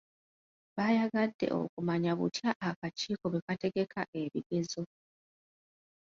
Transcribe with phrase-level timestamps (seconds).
[0.75, 4.83] Baayagadde okumanya butya akakiiko bwe kategeka ebigezo.